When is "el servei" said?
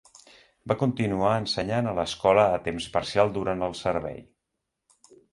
3.67-4.17